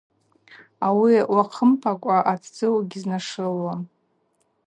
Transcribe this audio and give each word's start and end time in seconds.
Ауи 0.87 1.15
уахъымпакӏва 1.33 2.17
атдзы 2.31 2.67
утьызнашылуашым. 2.77 3.81